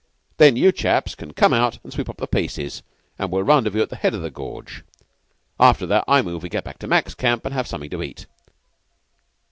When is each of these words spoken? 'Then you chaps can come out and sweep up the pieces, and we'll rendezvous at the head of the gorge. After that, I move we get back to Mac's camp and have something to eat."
'Then 0.37 0.55
you 0.57 0.71
chaps 0.71 1.13
can 1.13 1.31
come 1.31 1.53
out 1.53 1.77
and 1.83 1.93
sweep 1.93 2.09
up 2.09 2.17
the 2.17 2.25
pieces, 2.25 2.81
and 3.19 3.29
we'll 3.31 3.43
rendezvous 3.43 3.83
at 3.83 3.89
the 3.91 3.95
head 3.95 4.15
of 4.15 4.21
the 4.23 4.31
gorge. 4.31 4.81
After 5.59 5.85
that, 5.85 6.05
I 6.07 6.23
move 6.23 6.41
we 6.41 6.49
get 6.49 6.63
back 6.63 6.79
to 6.79 6.87
Mac's 6.87 7.13
camp 7.13 7.45
and 7.45 7.53
have 7.53 7.67
something 7.67 7.91
to 7.91 8.01
eat." 8.01 8.25